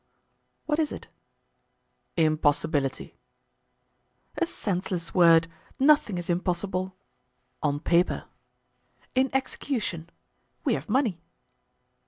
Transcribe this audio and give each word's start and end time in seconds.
"What 0.65 0.79
is 0.79 0.91
it?" 0.91 1.09
"Impossibility." 2.17 3.19
"A 4.35 4.47
senseless 4.47 5.13
word. 5.13 5.47
Nothing 5.79 6.17
is 6.17 6.27
impossible." 6.27 6.95
"On 7.61 7.79
paper." 7.79 8.25
"In 9.13 9.29
execution. 9.31 10.09
We 10.65 10.73
have 10.73 10.89
money?" 10.89 11.21